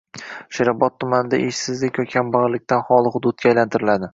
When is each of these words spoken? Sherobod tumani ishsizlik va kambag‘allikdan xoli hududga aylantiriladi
Sherobod 0.59 0.95
tumani 1.03 1.39
ishsizlik 1.49 2.01
va 2.03 2.07
kambag‘allikdan 2.17 2.85
xoli 2.89 3.17
hududga 3.19 3.53
aylantiriladi 3.53 4.09